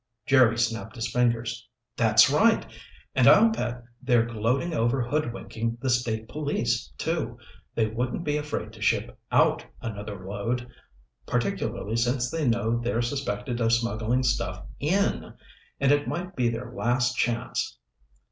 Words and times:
Jerry 0.25 0.57
snapped 0.57 0.95
his 0.95 1.11
fingers. 1.11 1.69
"That's 1.95 2.31
right! 2.31 2.65
And 3.13 3.27
I'll 3.27 3.49
bet 3.51 3.83
they're 4.01 4.25
gloating 4.25 4.73
over 4.73 5.03
hoodwinking 5.03 5.77
the 5.79 5.91
State 5.91 6.27
Police, 6.27 6.91
too. 6.97 7.37
They 7.75 7.85
wouldn't 7.85 8.23
be 8.23 8.35
afraid 8.35 8.73
to 8.73 8.81
ship 8.81 9.15
out 9.31 9.63
another 9.79 10.25
load, 10.27 10.67
particularly 11.27 11.97
since 11.97 12.31
they 12.31 12.47
know 12.47 12.79
they're 12.79 13.03
suspected 13.03 13.61
of 13.61 13.73
smuggling 13.73 14.23
stuff 14.23 14.65
in 14.79 15.35
and 15.79 15.91
it 15.91 16.07
might 16.07 16.35
be 16.35 16.49
their 16.49 16.73
last 16.73 17.15
chance." 17.15 17.77